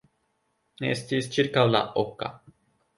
Estis 0.95 1.31
ĉirkaŭ 1.37 1.69
la 1.77 1.85
oka. 2.07 2.35